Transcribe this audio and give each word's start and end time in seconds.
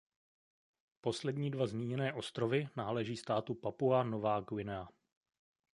Poslední 1.01 1.51
dva 1.51 1.67
zmíněné 1.67 2.13
ostrovy 2.13 2.67
náleží 2.75 3.17
státu 3.17 3.53
Papua 3.55 4.03
Nová 4.03 4.39
Guinea. 4.39 4.87